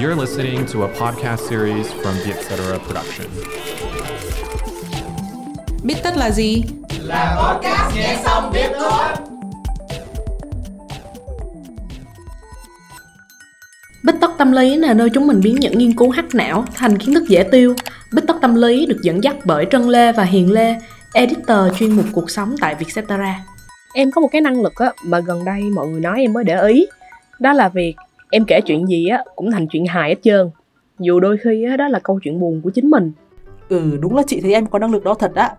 You're 0.00 0.20
listening 0.20 0.66
to 0.72 0.82
a 0.82 0.88
podcast 0.88 1.48
series 1.48 1.86
from 1.92 2.14
the 2.24 2.32
Etc. 2.32 2.78
Production. 2.86 3.26
Biết 5.84 5.94
tất 6.02 6.16
là 6.16 6.30
gì? 6.30 6.64
Là 7.00 7.36
podcast 7.42 7.96
nghe 7.96 8.18
xong 8.24 8.52
biết 8.52 8.70
thôi. 8.80 9.02
Bích 14.04 14.14
tất 14.20 14.30
tâm 14.38 14.52
lý 14.52 14.76
là 14.76 14.94
nơi 14.94 15.10
chúng 15.14 15.26
mình 15.26 15.40
biến 15.40 15.56
những 15.60 15.78
nghiên 15.78 15.96
cứu 15.96 16.10
hắc 16.10 16.34
não 16.34 16.64
thành 16.74 16.98
kiến 16.98 17.14
thức 17.14 17.24
dễ 17.28 17.42
tiêu. 17.42 17.74
Bích 18.12 18.24
tất 18.26 18.36
tâm 18.40 18.54
lý 18.54 18.86
được 18.86 18.98
dẫn 19.02 19.24
dắt 19.24 19.36
bởi 19.44 19.66
Trân 19.70 19.82
Lê 19.82 20.12
và 20.12 20.24
Hiền 20.24 20.52
Lê, 20.52 20.76
editor 21.12 21.78
chuyên 21.78 21.92
mục 21.92 22.06
cuộc 22.12 22.30
sống 22.30 22.54
tại 22.60 22.74
Vietcetera. 22.74 23.44
Em 23.94 24.10
có 24.10 24.20
một 24.20 24.28
cái 24.32 24.40
năng 24.40 24.62
lực 24.62 24.74
á 24.76 24.92
mà 25.04 25.20
gần 25.20 25.44
đây 25.44 25.62
mọi 25.62 25.86
người 25.86 26.00
nói 26.00 26.20
em 26.20 26.32
mới 26.32 26.44
để 26.44 26.68
ý. 26.68 26.86
Đó 27.38 27.52
là 27.52 27.68
việc 27.68 27.94
em 28.30 28.44
kể 28.44 28.60
chuyện 28.60 28.86
gì 28.86 29.06
á, 29.06 29.24
cũng 29.36 29.50
thành 29.50 29.66
chuyện 29.66 29.86
hài 29.86 30.08
hết 30.08 30.22
trơn. 30.22 30.50
Dù 30.98 31.20
đôi 31.20 31.36
khi 31.36 31.64
á, 31.64 31.76
đó 31.76 31.88
là 31.88 31.98
câu 31.98 32.20
chuyện 32.22 32.40
buồn 32.40 32.60
của 32.64 32.70
chính 32.70 32.90
mình. 32.90 33.12
Ừ 33.68 33.98
đúng 34.00 34.16
là 34.16 34.22
chị 34.26 34.40
thấy 34.40 34.54
em 34.54 34.66
có 34.66 34.78
năng 34.78 34.92
lực 34.92 35.04
đó 35.04 35.14
thật 35.14 35.34
á. 35.34 35.50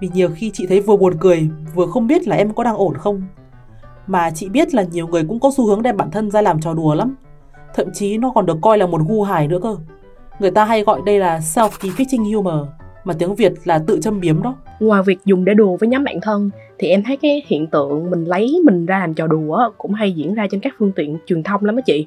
Vì 0.00 0.08
nhiều 0.14 0.28
khi 0.34 0.50
chị 0.50 0.66
thấy 0.66 0.80
vừa 0.80 0.96
buồn 0.96 1.14
cười, 1.20 1.48
Vừa 1.74 1.86
không 1.86 2.06
biết 2.06 2.28
là 2.28 2.36
em 2.36 2.52
có 2.52 2.64
đang 2.64 2.76
ổn 2.76 2.94
không. 2.94 3.22
Mà 4.06 4.30
chị 4.30 4.48
biết 4.48 4.74
là 4.74 4.82
nhiều 4.82 5.06
người 5.06 5.24
cũng 5.28 5.40
có 5.40 5.50
xu 5.56 5.66
hướng 5.66 5.82
đem 5.82 5.96
bản 5.96 6.10
thân 6.10 6.30
ra 6.30 6.42
làm 6.42 6.60
trò 6.60 6.74
đùa 6.74 6.94
lắm. 6.94 7.16
Thậm 7.74 7.86
chí 7.92 8.18
nó 8.18 8.32
còn 8.34 8.46
được 8.46 8.56
coi 8.62 8.78
là 8.78 8.86
một 8.86 9.00
gu 9.08 9.22
hài 9.22 9.48
nữa 9.48 9.58
cơ. 9.62 9.76
Người 10.38 10.50
ta 10.50 10.64
hay 10.64 10.82
gọi 10.82 11.00
đây 11.06 11.18
là 11.18 11.38
self-defeating 11.38 12.34
humor. 12.34 12.68
Mà 13.06 13.14
tiếng 13.18 13.34
Việt 13.34 13.52
là 13.64 13.78
tự 13.86 13.98
châm 14.02 14.20
biếm 14.20 14.42
đó. 14.42 14.54
Ngoài 14.80 15.02
việc 15.02 15.18
dùng 15.24 15.44
để 15.44 15.54
đùa 15.54 15.76
với 15.76 15.88
nhóm 15.88 16.04
bạn 16.04 16.20
thân 16.20 16.50
thì 16.78 16.88
em 16.88 17.02
thấy 17.02 17.16
cái 17.16 17.42
hiện 17.46 17.66
tượng 17.66 18.10
mình 18.10 18.24
lấy 18.24 18.60
mình 18.64 18.86
ra 18.86 18.98
làm 18.98 19.14
trò 19.14 19.26
đùa 19.26 19.70
cũng 19.78 19.92
hay 19.92 20.12
diễn 20.12 20.34
ra 20.34 20.46
trên 20.50 20.60
các 20.60 20.74
phương 20.78 20.92
tiện 20.96 21.18
truyền 21.26 21.42
thông 21.42 21.64
lắm 21.64 21.76
á 21.76 21.82
chị. 21.86 22.06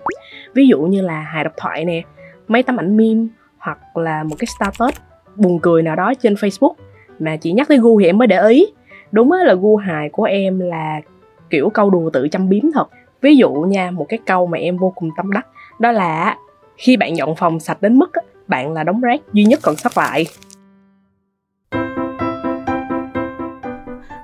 Ví 0.54 0.68
dụ 0.68 0.82
như 0.82 1.02
là 1.02 1.22
hài 1.22 1.44
độc 1.44 1.54
thoại 1.58 1.86
nè, 1.86 2.02
mấy 2.48 2.64
tấm 2.64 2.80
ảnh 2.80 2.98
meme 2.98 3.28
hoặc 3.58 3.98
là 3.98 4.24
một 4.24 4.36
cái 4.40 4.48
status 4.58 4.96
buồn 5.36 5.60
cười 5.60 5.84
nào 5.84 5.96
đó 5.96 6.14
trên 6.14 6.34
Facebook. 6.34 6.74
Mà 7.20 7.38
chị 7.38 7.52
nhắc 7.52 7.68
tới 7.68 7.78
gu 7.78 8.00
thì 8.00 8.06
em 8.06 8.18
mới 8.18 8.28
để 8.28 8.48
ý. 8.48 8.66
Đúng 9.12 9.32
là 9.32 9.54
gu 9.54 9.76
hài 9.76 10.10
của 10.10 10.24
em 10.24 10.60
là 10.60 11.02
kiểu 11.50 11.70
câu 11.70 11.90
đùa 11.90 12.10
tự 12.10 12.28
châm 12.32 12.50
biếm 12.50 12.64
thật. 12.74 12.88
Ví 13.22 13.36
dụ 13.36 13.50
nha 13.52 13.92
một 13.92 14.06
cái 14.10 14.20
câu 14.26 14.48
mà 14.48 14.58
em 14.58 14.78
vô 14.78 14.94
cùng 14.96 15.10
tâm 15.18 15.32
đắc 15.32 15.48
đó 15.80 15.92
là 15.92 16.38
khi 16.78 16.98
bạn 16.98 17.18
dọn 17.18 17.36
phòng 17.36 17.60
sạch 17.60 17.82
đến 17.82 17.96
mức 17.96 18.12
bạn 18.48 18.74
là 18.74 18.84
đống 18.84 19.02
rác 19.02 19.22
duy 19.34 19.44
nhất 19.44 19.60
còn 19.64 19.76
sót 19.76 19.98
lại. 19.98 20.26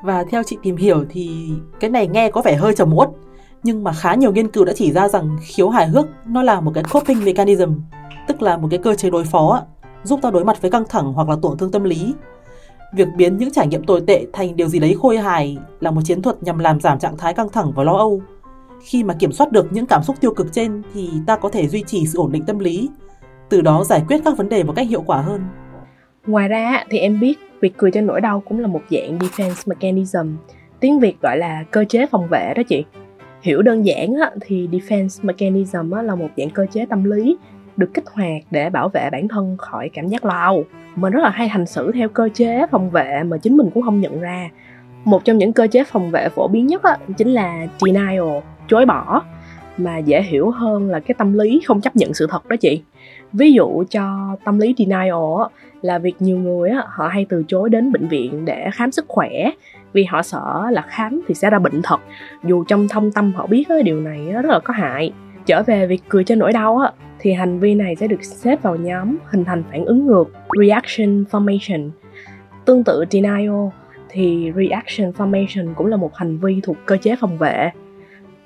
Và 0.06 0.24
theo 0.24 0.44
chị 0.44 0.58
tìm 0.64 0.76
hiểu 0.76 1.06
thì 1.10 1.50
cái 1.80 1.90
này 1.90 2.08
nghe 2.08 2.30
có 2.30 2.42
vẻ 2.42 2.56
hơi 2.56 2.74
trầm 2.76 2.94
uất 2.94 3.10
Nhưng 3.64 3.84
mà 3.84 3.94
khá 3.94 4.16
nhiều 4.16 4.32
nghiên 4.32 4.48
cứu 4.48 4.66
đã 4.66 4.74
chỉ 4.76 4.92
ra 4.92 5.08
rằng 5.08 5.38
khiếu 5.42 5.70
hài 5.70 5.88
hước 5.88 6.06
nó 6.28 6.44
là 6.44 6.62
một 6.62 6.72
cái 6.76 6.84
coping 6.92 7.26
mechanism 7.26 7.72
Tức 8.28 8.42
là 8.42 8.58
một 8.58 8.68
cái 8.72 8.80
cơ 8.84 8.96
chế 8.96 9.10
đối 9.10 9.24
phó 9.24 9.66
giúp 10.06 10.20
ta 10.22 10.32
đối 10.32 10.46
mặt 10.46 10.62
với 10.62 10.72
căng 10.72 10.84
thẳng 10.90 11.14
hoặc 11.14 11.30
là 11.30 11.36
tổn 11.42 11.58
thương 11.58 11.72
tâm 11.72 11.84
lý. 11.84 12.14
Việc 12.94 13.08
biến 13.18 13.38
những 13.38 13.52
trải 13.52 13.68
nghiệm 13.68 13.84
tồi 13.84 14.02
tệ 14.08 14.26
thành 14.34 14.56
điều 14.56 14.68
gì 14.68 14.80
đấy 14.80 14.96
khôi 15.02 15.18
hài 15.18 15.58
là 15.80 15.92
một 15.92 16.02
chiến 16.06 16.22
thuật 16.22 16.44
nhằm 16.44 16.60
làm 16.60 16.80
giảm 16.80 17.00
trạng 17.00 17.18
thái 17.18 17.34
căng 17.34 17.50
thẳng 17.50 17.72
và 17.76 17.84
lo 17.84 17.94
âu. 17.94 18.22
Khi 18.82 19.04
mà 19.04 19.14
kiểm 19.20 19.32
soát 19.32 19.52
được 19.52 19.74
những 19.74 19.86
cảm 19.86 20.04
xúc 20.04 20.16
tiêu 20.22 20.34
cực 20.34 20.54
trên 20.54 20.82
thì 20.94 21.10
ta 21.28 21.36
có 21.36 21.50
thể 21.50 21.68
duy 21.68 21.84
trì 21.88 22.08
sự 22.08 22.20
ổn 22.20 22.32
định 22.32 22.44
tâm 22.46 22.60
lý, 22.60 22.90
từ 23.50 23.62
đó 23.62 23.84
giải 23.84 24.04
quyết 24.08 24.22
các 24.26 24.38
vấn 24.38 24.50
đề 24.50 24.64
một 24.64 24.74
cách 24.76 24.90
hiệu 24.90 25.04
quả 25.06 25.22
hơn. 25.22 25.42
Ngoài 26.28 26.48
ra 26.48 26.84
thì 26.90 27.00
em 27.00 27.20
biết 27.20 27.36
việc 27.62 27.78
cười 27.78 27.92
trên 27.92 28.06
nỗi 28.06 28.22
đau 28.22 28.40
cũng 28.40 28.60
là 28.60 28.68
một 28.68 28.82
dạng 28.90 29.20
defense 29.20 29.64
mechanism, 29.66 30.36
tiếng 30.80 31.00
Việt 31.00 31.22
gọi 31.22 31.38
là 31.38 31.64
cơ 31.72 31.86
chế 31.90 32.06
phòng 32.06 32.28
vệ 32.28 32.54
đó 32.56 32.64
chị. 32.64 32.86
Hiểu 33.42 33.62
đơn 33.62 33.86
giản 33.86 34.14
thì 34.42 34.70
defense 34.72 35.20
mechanism 35.22 35.92
là 35.92 36.16
một 36.16 36.30
dạng 36.38 36.50
cơ 36.50 36.66
chế 36.72 36.86
tâm 36.86 37.04
lý 37.04 37.38
được 37.78 37.94
kích 37.94 38.06
hoạt 38.14 38.42
để 38.52 38.70
bảo 38.70 38.90
vệ 38.90 39.10
bản 39.10 39.28
thân 39.28 39.58
khỏi 39.58 39.90
cảm 39.94 40.08
giác 40.08 40.26
lo 40.26 40.46
âu. 40.46 40.64
Mình 40.96 41.14
rất 41.14 41.22
là 41.22 41.30
hay 41.30 41.48
hành 41.48 41.66
xử 41.66 41.92
theo 41.92 42.10
cơ 42.10 42.30
chế 42.34 42.66
phòng 42.72 42.90
vệ 42.90 43.24
mà 43.24 43.38
chính 43.38 43.58
mình 43.58 43.70
cũng 43.74 43.84
không 43.84 44.02
nhận 44.02 44.20
ra. 44.20 44.50
Một 45.04 45.26
trong 45.26 45.38
những 45.38 45.54
cơ 45.54 45.68
chế 45.68 45.84
phòng 45.84 46.12
vệ 46.12 46.30
phổ 46.30 46.48
biến 46.48 46.68
nhất 46.68 46.82
chính 47.18 47.28
là 47.28 47.68
denial 47.80 48.40
chối 48.68 48.86
bỏ 48.86 49.24
mà 49.78 49.98
dễ 49.98 50.22
hiểu 50.22 50.50
hơn 50.50 50.90
là 50.90 51.00
cái 51.00 51.16
tâm 51.18 51.34
lý 51.34 51.62
không 51.66 51.82
chấp 51.82 51.96
nhận 51.96 52.14
sự 52.14 52.28
thật 52.30 52.48
đó 52.48 52.56
chị 52.56 52.82
ví 53.34 53.54
dụ 53.54 53.84
cho 53.90 54.36
tâm 54.46 54.60
lý 54.60 54.76
denial 54.78 55.42
là 55.82 55.98
việc 55.98 56.16
nhiều 56.20 56.38
người 56.38 56.72
họ 56.86 57.08
hay 57.08 57.26
từ 57.30 57.44
chối 57.48 57.70
đến 57.70 57.92
bệnh 57.92 58.08
viện 58.08 58.46
để 58.46 58.70
khám 58.74 58.92
sức 58.92 59.06
khỏe 59.08 59.52
vì 59.94 60.04
họ 60.04 60.22
sợ 60.22 60.64
là 60.72 60.82
khám 60.82 61.22
thì 61.28 61.34
sẽ 61.34 61.50
ra 61.50 61.60
bệnh 61.60 61.82
thật 61.82 62.00
dù 62.44 62.64
trong 62.64 62.88
thâm 62.88 63.12
tâm 63.12 63.34
họ 63.36 63.48
biết 63.48 63.68
điều 63.84 64.02
này 64.02 64.32
rất 64.32 64.46
là 64.46 64.60
có 64.60 64.74
hại 64.74 65.14
trở 65.46 65.64
về 65.64 65.88
việc 65.88 66.02
cười 66.10 66.24
trên 66.24 66.40
nỗi 66.40 66.54
đau 66.54 66.82
thì 67.20 67.34
hành 67.34 67.60
vi 67.60 67.76
này 67.76 67.96
sẽ 67.96 68.08
được 68.08 68.24
xếp 68.24 68.62
vào 68.62 68.76
nhóm 68.76 69.18
hình 69.26 69.46
thành 69.46 69.64
phản 69.72 69.86
ứng 69.86 70.08
ngược 70.08 70.26
reaction 70.60 71.24
formation. 71.32 71.90
Tương 72.66 72.84
tự 72.84 73.06
denial 73.12 73.68
thì 74.10 74.52
reaction 74.56 75.12
formation 75.12 75.74
cũng 75.74 75.88
là 75.88 75.98
một 75.98 76.16
hành 76.16 76.38
vi 76.38 76.60
thuộc 76.64 76.78
cơ 76.86 76.98
chế 76.98 77.16
phòng 77.16 77.38
vệ. 77.38 77.70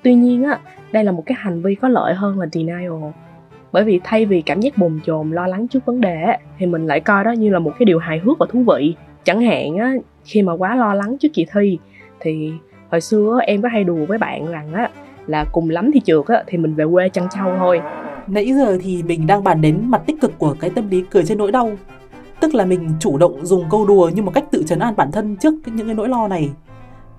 Tuy 0.02 0.14
nhiên 0.14 0.44
á, 0.44 0.58
đây 0.92 1.04
là 1.04 1.12
một 1.12 1.22
cái 1.26 1.36
hành 1.40 1.62
vi 1.62 1.74
có 1.74 1.88
lợi 1.88 2.14
hơn 2.14 2.38
là 2.38 2.46
denial. 2.52 2.92
Bởi 3.72 3.84
vì 3.84 4.00
thay 4.04 4.26
vì 4.26 4.42
cảm 4.42 4.60
giác 4.60 4.78
bồn 4.78 5.00
chồn 5.06 5.30
lo 5.30 5.46
lắng 5.46 5.68
trước 5.68 5.84
vấn 5.84 6.00
đề 6.00 6.24
thì 6.58 6.66
mình 6.66 6.86
lại 6.86 7.00
coi 7.00 7.24
đó 7.24 7.30
như 7.30 7.50
là 7.50 7.58
một 7.58 7.72
cái 7.78 7.84
điều 7.84 7.98
hài 7.98 8.18
hước 8.18 8.38
và 8.38 8.46
thú 8.50 8.64
vị. 8.66 8.94
Chẳng 9.24 9.40
hạn 9.40 9.76
á, 9.76 9.94
khi 10.24 10.42
mà 10.42 10.52
quá 10.52 10.76
lo 10.76 10.94
lắng 10.94 11.16
trước 11.20 11.28
kỳ 11.34 11.46
thi 11.52 11.78
thì 12.20 12.52
hồi 12.90 13.00
xưa 13.00 13.38
em 13.46 13.62
có 13.62 13.68
hay 13.68 13.84
đùa 13.84 14.06
với 14.06 14.18
bạn 14.18 14.46
rằng 14.46 14.72
á 14.72 14.90
là 15.26 15.44
cùng 15.52 15.70
lắm 15.70 15.90
thì 15.94 16.00
trượt 16.00 16.26
á 16.26 16.44
thì 16.46 16.58
mình 16.58 16.74
về 16.74 16.84
quê 16.92 17.08
chăn 17.08 17.28
trâu 17.34 17.54
thôi 17.58 17.80
Nãy 18.26 18.52
giờ 18.52 18.78
thì 18.82 19.02
mình 19.02 19.26
đang 19.26 19.44
bàn 19.44 19.60
đến 19.60 19.80
mặt 19.84 20.02
tích 20.06 20.20
cực 20.20 20.38
của 20.38 20.56
cái 20.60 20.70
tâm 20.70 20.88
lý 20.90 21.04
cười 21.10 21.24
trên 21.24 21.38
nỗi 21.38 21.52
đau 21.52 21.70
Tức 22.40 22.54
là 22.54 22.64
mình 22.64 22.88
chủ 23.00 23.18
động 23.18 23.46
dùng 23.46 23.64
câu 23.70 23.86
đùa 23.86 24.10
như 24.14 24.22
một 24.22 24.34
cách 24.34 24.44
tự 24.50 24.62
chấn 24.66 24.78
an 24.78 24.94
bản 24.96 25.12
thân 25.12 25.36
trước 25.36 25.54
những 25.66 25.86
cái 25.86 25.94
nỗi 25.94 26.08
lo 26.08 26.28
này 26.28 26.50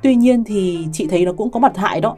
Tuy 0.02 0.16
nhiên 0.16 0.44
thì 0.44 0.88
chị 0.92 1.08
thấy 1.08 1.26
nó 1.26 1.34
cũng 1.34 1.52
có 1.52 1.60
mặt 1.60 1.78
hại 1.78 2.02
đó 2.02 2.18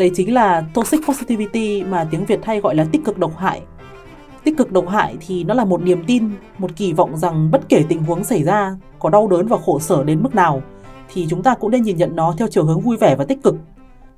Đấy 0.00 0.10
chính 0.14 0.34
là 0.34 0.64
toxic 0.74 1.00
positivity 1.06 1.82
mà 1.82 2.06
tiếng 2.10 2.24
Việt 2.24 2.44
hay 2.44 2.60
gọi 2.60 2.74
là 2.74 2.86
tích 2.92 3.04
cực 3.04 3.18
độc 3.18 3.36
hại 3.36 3.60
Tích 4.44 4.56
cực 4.56 4.72
độc 4.72 4.88
hại 4.88 5.16
thì 5.26 5.44
nó 5.44 5.54
là 5.54 5.64
một 5.64 5.82
niềm 5.82 6.04
tin, 6.06 6.30
một 6.58 6.76
kỳ 6.76 6.92
vọng 6.92 7.16
rằng 7.16 7.50
bất 7.50 7.68
kể 7.68 7.84
tình 7.88 8.02
huống 8.02 8.24
xảy 8.24 8.42
ra, 8.42 8.76
có 8.98 9.10
đau 9.10 9.28
đớn 9.28 9.46
và 9.46 9.56
khổ 9.64 9.78
sở 9.78 10.04
đến 10.04 10.22
mức 10.22 10.34
nào, 10.34 10.62
thì 11.12 11.26
chúng 11.30 11.42
ta 11.42 11.54
cũng 11.54 11.70
nên 11.70 11.82
nhìn 11.82 11.96
nhận 11.96 12.16
nó 12.16 12.34
theo 12.38 12.48
chiều 12.50 12.64
hướng 12.64 12.80
vui 12.80 12.96
vẻ 12.96 13.16
và 13.16 13.24
tích 13.24 13.42
cực. 13.42 13.56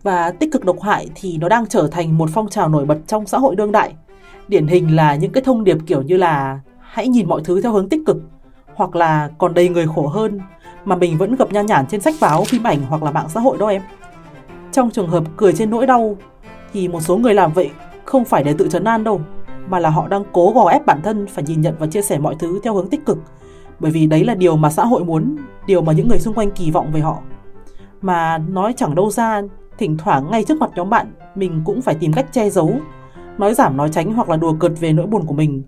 Và 0.03 0.31
tích 0.31 0.53
cực 0.53 0.65
độc 0.65 0.81
hại 0.81 1.09
thì 1.15 1.39
nó 1.39 1.49
đang 1.49 1.67
trở 1.67 1.89
thành 1.93 2.19
một 2.19 2.31
phong 2.33 2.49
trào 2.49 2.69
nổi 2.69 2.85
bật 2.85 2.99
trong 3.07 3.27
xã 3.27 3.39
hội 3.39 3.57
đương 3.57 3.73
đại, 3.73 3.95
điển 4.49 4.67
hình 4.67 4.97
là 4.97 5.15
những 5.15 5.33
cái 5.33 5.43
thông 5.43 5.65
điệp 5.65 5.79
kiểu 5.87 6.03
như 6.03 6.17
là 6.17 6.61
hãy 6.81 7.09
nhìn 7.09 7.29
mọi 7.29 7.41
thứ 7.45 7.61
theo 7.61 7.73
hướng 7.73 7.89
tích 7.89 8.01
cực 8.07 8.17
hoặc 8.75 8.97
là 8.97 9.31
còn 9.39 9.55
đầy 9.55 9.69
người 9.69 9.87
khổ 9.95 10.07
hơn 10.07 10.41
mà 10.85 10.97
mình 10.97 11.19
vẫn 11.19 11.37
gặp 11.37 11.53
nhan 11.53 11.67
nhản 11.67 11.87
trên 11.87 12.01
sách 12.01 12.15
báo, 12.21 12.45
phim 12.45 12.67
ảnh 12.67 12.81
hoặc 12.89 13.03
là 13.03 13.11
mạng 13.11 13.29
xã 13.29 13.41
hội 13.41 13.59
đó 13.59 13.67
em. 13.67 13.83
Trong 14.73 14.91
trường 14.91 15.09
hợp 15.09 15.25
cười 15.37 15.53
trên 15.53 15.71
nỗi 15.71 15.87
đau 15.87 16.17
thì 16.73 16.89
một 16.89 17.01
số 17.01 17.17
người 17.17 17.35
làm 17.35 17.53
vậy 17.53 17.71
không 18.05 18.25
phải 18.25 18.45
để 18.45 18.55
tự 18.59 18.69
trấn 18.69 18.85
an 18.85 19.05
đâu, 19.05 19.21
mà 19.69 19.79
là 19.79 19.91
họ 19.91 20.09
đang 20.09 20.23
cố 20.33 20.53
gò 20.55 20.69
ép 20.69 20.87
bản 20.87 21.01
thân 21.03 21.27
phải 21.27 21.45
nhìn 21.45 21.61
nhận 21.61 21.75
và 21.79 21.87
chia 21.87 22.03
sẻ 22.03 22.19
mọi 22.19 22.37
thứ 22.39 22.61
theo 22.63 22.75
hướng 22.75 22.89
tích 22.89 23.07
cực. 23.07 23.19
Bởi 23.81 23.91
vì 23.91 24.07
đấy 24.07 24.25
là 24.25 24.35
điều 24.35 24.57
mà 24.57 24.71
xã 24.71 24.85
hội 24.85 25.05
muốn, 25.05 25.37
điều 25.67 25.83
mà 25.83 25.93
những 25.93 26.09
người 26.09 26.19
xung 26.19 26.35
quanh 26.35 26.51
kỳ 26.51 26.71
vọng 26.71 26.91
về 26.93 27.01
họ. 27.01 27.19
Mà 28.03 28.39
nói 28.39 28.75
chẳng 28.77 28.95
đâu 28.95 29.11
ra, 29.11 29.43
thỉnh 29.79 29.97
thoảng 29.99 30.31
ngay 30.31 30.45
trước 30.45 30.61
mặt 30.61 30.71
nhóm 30.75 30.91
bạn, 30.91 31.07
mình 31.35 31.63
cũng 31.65 31.83
phải 31.83 31.95
tìm 31.95 32.13
cách 32.13 32.33
che 32.33 32.51
giấu 32.51 32.81
nói 33.39 33.55
giảm 33.55 33.77
nói 33.77 33.89
tránh 33.93 34.13
hoặc 34.13 34.29
là 34.29 34.37
đùa 34.37 34.53
cợt 34.61 34.73
về 34.81 34.93
nỗi 34.93 35.07
buồn 35.07 35.27
của 35.27 35.35
mình 35.35 35.63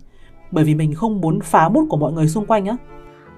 bởi 0.51 0.63
vì 0.63 0.75
mình 0.75 0.93
không 0.93 1.21
muốn 1.21 1.39
phá 1.41 1.69
mút 1.69 1.85
của 1.89 1.97
mọi 1.97 2.13
người 2.13 2.27
xung 2.27 2.45
quanh 2.45 2.65
á 2.65 2.77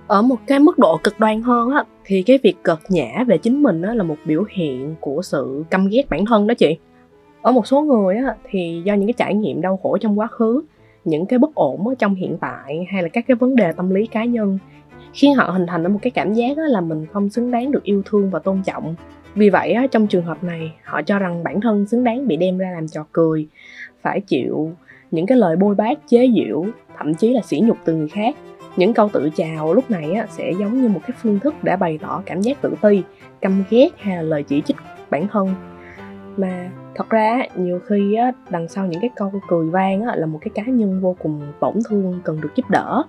ở 0.08 0.22
một 0.22 0.38
cái 0.48 0.60
mức 0.60 0.80
độ 0.80 0.98
cực 1.04 1.20
đoan 1.20 1.42
hơn 1.42 1.70
á, 1.70 1.84
thì 2.06 2.24
cái 2.24 2.40
việc 2.44 2.56
cợt 2.64 2.78
nhã 2.90 3.24
về 3.28 3.38
chính 3.38 3.64
mình 3.64 3.82
á 3.82 3.94
là 3.94 4.04
một 4.04 4.16
biểu 4.26 4.44
hiện 4.50 4.96
của 5.00 5.22
sự 5.22 5.64
căm 5.70 5.88
ghét 5.88 6.10
bản 6.10 6.26
thân 6.26 6.48
đó 6.48 6.54
chị. 6.54 6.78
Ở 7.42 7.52
một 7.52 7.68
số 7.68 7.82
người 7.82 8.16
á, 8.16 8.36
thì 8.50 8.82
do 8.86 8.94
những 8.94 9.08
cái 9.08 9.14
trải 9.18 9.34
nghiệm 9.34 9.62
đau 9.62 9.80
khổ 9.84 9.98
trong 9.98 10.20
quá 10.20 10.28
khứ, 10.28 10.64
những 11.06 11.26
cái 11.26 11.40
bất 11.40 11.56
ổn 11.56 11.88
ở 11.88 11.96
trong 11.96 12.16
hiện 12.16 12.38
tại 12.42 12.86
hay 12.92 13.04
là 13.04 13.10
các 13.10 13.28
cái 13.28 13.36
vấn 13.36 13.56
đề 13.56 13.72
tâm 13.72 13.90
lý 13.90 14.06
cá 14.06 14.26
nhân, 14.26 14.60
khiến 15.14 15.36
họ 15.36 15.44
hình 15.44 15.66
thành 15.68 15.94
một 15.94 16.00
cái 16.02 16.12
cảm 16.12 16.34
giác 16.34 16.58
là 16.58 16.82
mình 16.82 17.06
không 17.06 17.30
xứng 17.30 17.52
đáng 17.52 17.72
được 17.72 17.84
yêu 17.84 18.02
thương 18.06 18.30
và 18.30 18.40
tôn 18.40 18.62
trọng. 18.66 18.96
Vì 19.36 19.50
vậy 19.50 19.76
trong 19.92 20.08
trường 20.08 20.26
hợp 20.26 20.44
này, 20.44 20.72
họ 20.84 21.02
cho 21.02 21.20
rằng 21.20 21.44
bản 21.44 21.62
thân 21.62 21.88
xứng 21.88 22.04
đáng 22.04 22.28
bị 22.28 22.38
đem 22.38 22.58
ra 22.58 22.72
làm 22.72 22.88
trò 22.88 23.06
cười, 23.12 23.48
phải 24.02 24.22
chịu 24.22 24.72
những 25.12 25.26
cái 25.26 25.38
lời 25.38 25.56
bôi 25.56 25.76
bác 25.76 26.08
chế 26.08 26.32
giễu, 26.36 26.66
thậm 26.98 27.14
chí 27.14 27.34
là 27.34 27.42
sỉ 27.42 27.60
nhục 27.60 27.78
từ 27.86 27.96
người 27.96 28.10
khác 28.10 28.36
những 28.78 28.94
câu 28.94 29.10
tự 29.14 29.30
chào 29.36 29.74
lúc 29.74 29.92
này 29.92 30.12
á, 30.12 30.26
sẽ 30.30 30.52
giống 30.60 30.82
như 30.82 30.90
một 30.90 31.00
cái 31.08 31.18
phương 31.22 31.40
thức 31.40 31.56
để 31.64 31.76
bày 31.76 32.00
tỏ 32.02 32.22
cảm 32.26 32.42
giác 32.42 32.62
tự 32.62 32.74
ti 32.82 33.04
căm 33.42 33.64
ghét 33.70 33.90
hay 33.98 34.16
là 34.16 34.22
lời 34.22 34.44
chỉ 34.44 34.62
trích 34.62 34.78
bản 35.10 35.28
thân. 35.28 35.48
Mà 36.38 36.70
thật 36.96 37.10
ra 37.10 37.40
nhiều 37.56 37.80
khi 37.86 38.14
á, 38.16 38.32
đằng 38.50 38.68
sau 38.68 38.86
những 38.86 39.02
cái 39.02 39.10
câu 39.16 39.32
cười 39.48 39.70
vang 39.70 40.02
á, 40.02 40.16
là 40.16 40.26
một 40.26 40.40
cái 40.42 40.52
cá 40.56 40.64
nhân 40.64 41.02
vô 41.02 41.16
cùng 41.20 41.42
tổn 41.60 41.74
thương 41.90 42.20
cần 42.24 42.42
được 42.42 42.50
giúp 42.56 42.70
đỡ. 42.70 43.04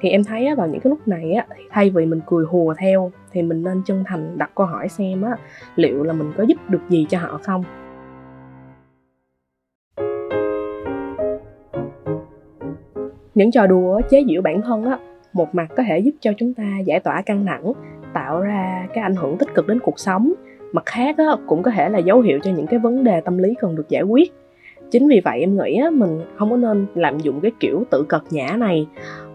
Thì 0.00 0.08
em 0.08 0.24
thấy 0.24 0.46
á, 0.46 0.54
vào 0.54 0.66
những 0.66 0.80
cái 0.80 0.90
lúc 0.90 1.08
này 1.08 1.32
á, 1.32 1.46
thay 1.70 1.90
vì 1.90 2.06
mình 2.06 2.20
cười 2.26 2.44
hùa 2.44 2.74
theo 2.78 3.12
thì 3.32 3.42
mình 3.42 3.62
nên 3.62 3.82
chân 3.86 4.04
thành 4.06 4.38
đặt 4.38 4.50
câu 4.54 4.66
hỏi 4.66 4.88
xem 4.88 5.22
á, 5.22 5.36
liệu 5.76 6.02
là 6.02 6.12
mình 6.12 6.32
có 6.36 6.44
giúp 6.44 6.58
được 6.68 6.82
gì 6.88 7.06
cho 7.10 7.18
họ 7.18 7.40
không? 7.42 7.64
Những 13.34 13.50
trò 13.50 13.66
đùa 13.66 14.00
chế 14.10 14.24
giễu 14.28 14.42
bản 14.42 14.62
thân 14.62 14.84
á 14.84 14.98
một 15.32 15.54
mặt 15.54 15.66
có 15.76 15.82
thể 15.88 15.98
giúp 15.98 16.12
cho 16.20 16.32
chúng 16.36 16.54
ta 16.54 16.78
giải 16.84 17.00
tỏa 17.00 17.22
căng 17.22 17.46
thẳng 17.46 17.72
tạo 18.14 18.40
ra 18.40 18.88
cái 18.94 19.02
ảnh 19.02 19.16
hưởng 19.16 19.38
tích 19.38 19.54
cực 19.54 19.66
đến 19.66 19.78
cuộc 19.80 19.98
sống. 19.98 20.32
Mặt 20.72 20.86
khác 20.86 21.18
á, 21.18 21.24
cũng 21.46 21.62
có 21.62 21.70
thể 21.70 21.88
là 21.88 21.98
dấu 21.98 22.20
hiệu 22.20 22.38
cho 22.42 22.50
những 22.50 22.66
cái 22.66 22.78
vấn 22.78 23.04
đề 23.04 23.20
tâm 23.20 23.38
lý 23.38 23.54
cần 23.60 23.76
được 23.76 23.88
giải 23.88 24.02
quyết. 24.02 24.32
Chính 24.90 25.08
vì 25.08 25.20
vậy 25.24 25.40
em 25.40 25.56
nghĩ 25.56 25.76
á, 25.76 25.90
mình 25.90 26.20
không 26.36 26.50
có 26.50 26.56
nên 26.56 26.86
lạm 26.94 27.18
dụng 27.18 27.40
cái 27.40 27.50
kiểu 27.60 27.84
tự 27.90 28.04
cật 28.08 28.22
nhã 28.30 28.56
này. 28.58 28.86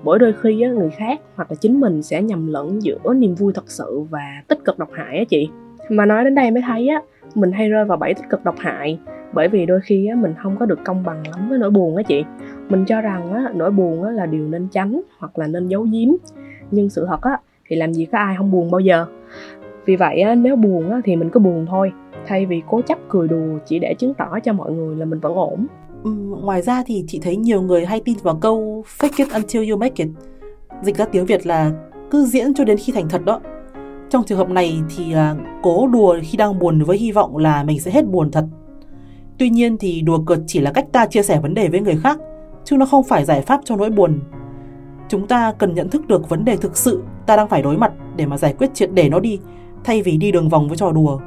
Bởi 0.03 0.19
đôi 0.19 0.33
khi 0.41 0.61
á, 0.61 0.69
người 0.69 0.89
khác 0.89 1.19
hoặc 1.35 1.51
là 1.51 1.55
chính 1.61 1.79
mình 1.79 2.03
sẽ 2.03 2.21
nhầm 2.21 2.47
lẫn 2.47 2.83
giữa 2.83 3.13
niềm 3.15 3.35
vui 3.35 3.53
thật 3.53 3.71
sự 3.71 3.99
và 4.09 4.43
tích 4.47 4.59
cực 4.65 4.79
độc 4.79 4.89
hại 4.93 5.17
á 5.17 5.23
chị. 5.29 5.49
Mà 5.89 6.05
nói 6.05 6.23
đến 6.23 6.35
đây 6.35 6.51
mới 6.51 6.61
thấy 6.65 6.87
á 6.87 7.01
mình 7.35 7.51
hay 7.51 7.69
rơi 7.69 7.85
vào 7.85 7.97
bẫy 7.97 8.13
tích 8.13 8.29
cực 8.29 8.43
độc 8.43 8.55
hại 8.57 8.99
bởi 9.33 9.47
vì 9.47 9.65
đôi 9.65 9.79
khi 9.81 10.07
á, 10.07 10.15
mình 10.15 10.33
không 10.43 10.57
có 10.59 10.65
được 10.65 10.79
công 10.85 11.03
bằng 11.03 11.23
lắm 11.31 11.49
với 11.49 11.59
nỗi 11.59 11.69
buồn 11.69 11.95
á 11.95 12.03
chị 12.03 12.23
mình 12.69 12.85
cho 12.85 13.01
rằng 13.01 13.33
á, 13.33 13.51
nỗi 13.55 13.71
buồn 13.71 14.03
á, 14.03 14.11
là 14.11 14.25
điều 14.25 14.47
nên 14.47 14.67
tránh 14.71 15.01
hoặc 15.19 15.39
là 15.39 15.47
nên 15.47 15.67
giấu 15.67 15.83
giếm 15.83 16.09
nhưng 16.71 16.89
sự 16.89 17.05
thật 17.07 17.21
á, 17.21 17.39
thì 17.69 17.75
làm 17.75 17.93
gì 17.93 18.05
có 18.05 18.17
ai 18.17 18.35
không 18.37 18.51
buồn 18.51 18.71
bao 18.71 18.79
giờ 18.79 19.05
vì 19.85 19.95
vậy 19.95 20.21
á, 20.21 20.35
nếu 20.35 20.55
buồn 20.55 20.91
á, 20.91 21.01
thì 21.05 21.15
mình 21.15 21.29
cứ 21.29 21.39
buồn 21.39 21.65
thôi 21.69 21.91
thay 22.27 22.45
vì 22.45 22.61
cố 22.67 22.81
chấp 22.81 22.97
cười 23.09 23.27
đùa 23.27 23.59
chỉ 23.65 23.79
để 23.79 23.93
chứng 23.93 24.13
tỏ 24.13 24.39
cho 24.43 24.53
mọi 24.53 24.71
người 24.71 24.95
là 24.95 25.05
mình 25.05 25.19
vẫn 25.19 25.33
ổn 25.35 25.67
Ừ, 26.03 26.11
ngoài 26.43 26.61
ra 26.61 26.83
thì 26.85 27.03
chị 27.07 27.19
thấy 27.19 27.35
nhiều 27.35 27.61
người 27.61 27.85
hay 27.85 28.01
tin 28.05 28.17
vào 28.23 28.35
câu 28.35 28.83
fake 28.99 29.09
it 29.17 29.27
until 29.33 29.69
you 29.69 29.77
make 29.77 30.03
it. 30.03 30.07
Dịch 30.83 30.97
ra 30.97 31.05
tiếng 31.05 31.25
Việt 31.25 31.45
là 31.45 31.71
cứ 32.11 32.25
diễn 32.25 32.53
cho 32.53 32.63
đến 32.63 32.77
khi 32.77 32.93
thành 32.93 33.09
thật 33.09 33.25
đó. 33.25 33.41
Trong 34.09 34.23
trường 34.23 34.37
hợp 34.37 34.49
này 34.49 34.81
thì 34.95 35.13
à, 35.13 35.35
cố 35.61 35.87
đùa 35.87 36.17
khi 36.23 36.37
đang 36.37 36.59
buồn 36.59 36.83
với 36.83 36.97
hy 36.97 37.11
vọng 37.11 37.37
là 37.37 37.63
mình 37.63 37.79
sẽ 37.79 37.91
hết 37.91 38.05
buồn 38.05 38.31
thật. 38.31 38.45
Tuy 39.37 39.49
nhiên 39.49 39.77
thì 39.77 40.01
đùa 40.01 40.19
cợt 40.25 40.39
chỉ 40.47 40.59
là 40.59 40.71
cách 40.71 40.85
ta 40.91 41.05
chia 41.05 41.21
sẻ 41.21 41.39
vấn 41.39 41.53
đề 41.53 41.67
với 41.67 41.79
người 41.79 41.97
khác, 42.03 42.19
chứ 42.69 42.77
nó 42.77 42.85
không 42.85 43.03
phải 43.03 43.25
giải 43.25 43.41
pháp 43.41 43.61
cho 43.63 43.75
nỗi 43.75 43.89
buồn. 43.89 44.19
Chúng 45.09 45.27
ta 45.27 45.53
cần 45.57 45.73
nhận 45.73 45.89
thức 45.89 46.07
được 46.07 46.29
vấn 46.29 46.45
đề 46.45 46.57
thực 46.57 46.77
sự 46.77 47.03
ta 47.25 47.35
đang 47.35 47.47
phải 47.47 47.61
đối 47.61 47.77
mặt 47.77 47.93
để 48.15 48.25
mà 48.25 48.37
giải 48.37 48.53
quyết 48.53 48.73
triệt 48.73 48.89
để 48.93 49.09
nó 49.09 49.19
đi, 49.19 49.39
thay 49.83 50.01
vì 50.01 50.17
đi 50.17 50.31
đường 50.31 50.49
vòng 50.49 50.67
với 50.67 50.77
trò 50.77 50.91
đùa. 50.91 51.19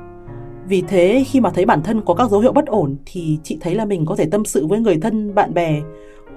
Vì 0.69 0.83
thế 0.89 1.25
khi 1.27 1.41
mà 1.41 1.51
thấy 1.51 1.67
bản 1.67 1.83
thân 1.83 2.01
có 2.01 2.15
các 2.15 2.31
dấu 2.31 2.41
hiệu 2.41 2.53
bất 2.53 2.67
ổn 2.67 2.97
thì 3.07 3.39
chị 3.43 3.59
thấy 3.61 3.75
là 3.75 3.85
mình 3.85 4.07
có 4.07 4.17
thể 4.17 4.27
tâm 4.31 4.45
sự 4.45 4.67
với 4.67 4.81
người 4.81 4.99
thân, 5.03 5.35
bạn 5.35 5.55
bè 5.55 5.81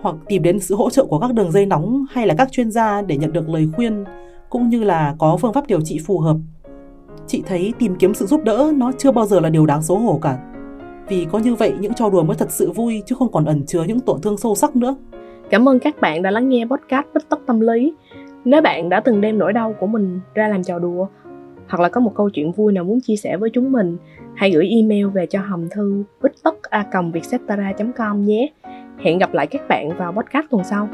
hoặc 0.02 0.16
tìm 0.28 0.44
đến 0.44 0.60
sự 0.60 0.76
hỗ 0.76 0.90
trợ 0.90 1.06
của 1.06 1.20
các 1.20 1.34
đường 1.34 1.52
dây 1.52 1.66
nóng 1.66 2.06
hay 2.12 2.28
là 2.28 2.34
các 2.38 2.52
chuyên 2.52 2.72
gia 2.72 3.02
để 3.02 3.18
nhận 3.18 3.34
được 3.34 3.50
lời 3.50 3.70
khuyên 3.76 4.04
cũng 4.50 4.70
như 4.70 4.84
là 4.84 5.16
có 5.20 5.38
phương 5.38 5.54
pháp 5.54 5.68
điều 5.68 5.82
trị 5.82 6.00
phù 6.06 6.20
hợp. 6.20 6.38
Chị 7.28 7.44
thấy 7.48 7.74
tìm 7.80 7.96
kiếm 7.96 8.14
sự 8.14 8.26
giúp 8.26 8.44
đỡ 8.44 8.72
nó 8.76 8.92
chưa 8.98 9.12
bao 9.12 9.26
giờ 9.26 9.40
là 9.40 9.50
điều 9.50 9.66
đáng 9.66 9.84
xấu 9.84 9.98
hổ 9.98 10.20
cả. 10.22 10.53
Vì 11.14 11.28
có 11.32 11.40
như 11.40 11.56
vậy 11.56 11.74
những 11.80 11.94
trò 11.94 12.10
đùa 12.10 12.24
mới 12.24 12.38
thật 12.38 12.52
sự 12.52 12.72
vui 12.72 13.04
chứ 13.06 13.16
không 13.20 13.32
còn 13.32 13.46
ẩn 13.46 13.66
chứa 13.66 13.84
những 13.84 14.00
tổn 14.00 14.22
thương 14.22 14.38
sâu 14.38 14.56
sắc 14.56 14.76
nữa. 14.76 14.96
Cảm 15.50 15.70
ơn 15.70 15.80
các 15.80 16.02
bạn 16.02 16.22
đã 16.22 16.32
lắng 16.32 16.50
nghe 16.50 16.66
podcast 16.66 17.06
Bích 17.14 17.30
Tất 17.30 17.40
Tâm 17.46 17.60
Lý. 17.60 17.94
Nếu 18.46 18.62
bạn 18.62 18.90
đã 18.90 19.00
từng 19.00 19.22
đem 19.22 19.38
nỗi 19.38 19.54
đau 19.54 19.76
của 19.80 19.88
mình 19.88 20.20
ra 20.34 20.48
làm 20.48 20.64
trò 20.64 20.80
đùa 20.80 21.08
hoặc 21.68 21.80
là 21.82 21.90
có 21.90 22.02
một 22.02 22.16
câu 22.16 22.30
chuyện 22.30 22.52
vui 22.52 22.74
nào 22.74 22.84
muốn 22.84 23.00
chia 23.02 23.16
sẻ 23.16 23.38
với 23.38 23.50
chúng 23.54 23.72
mình, 23.72 23.98
hãy 24.36 24.52
gửi 24.52 24.70
email 24.70 25.08
về 25.08 25.26
cho 25.26 25.40
hòm 25.42 25.70
thư 25.70 26.04
bích 26.24 26.34
tất 26.44 26.56
a 26.70 26.86
com 27.96 28.24
nhé. 28.26 28.52
Hẹn 28.98 29.18
gặp 29.18 29.34
lại 29.34 29.48
các 29.48 29.62
bạn 29.70 29.98
vào 29.98 30.12
podcast 30.12 30.46
tuần 30.50 30.64
sau. 30.64 30.90